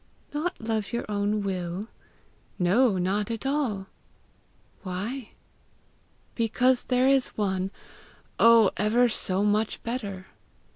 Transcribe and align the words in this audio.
'Not 0.33 0.59
love 0.59 0.91
your 0.91 1.05
own 1.07 1.43
will?' 1.43 1.87
'No, 2.57 2.97
not 2.97 3.29
at 3.29 3.45
all!' 3.45 3.85
'Why?' 4.81 5.29
'Because 6.33 6.85
there 6.85 7.07
is 7.07 7.27
one 7.37 7.69
oh, 8.39 8.71
ever 8.77 9.07
so 9.09 9.43
much 9.43 9.83
better! 9.83 10.25